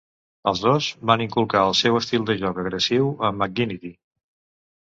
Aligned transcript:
Els 0.51 0.61
dos 0.67 0.87
van 1.11 1.23
inculcar 1.25 1.61
el 1.71 1.77
seu 1.81 1.99
estil 2.01 2.25
de 2.31 2.37
joc 2.45 2.63
agressiu 2.65 3.15
a 3.29 3.31
McGinnity. 3.37 3.93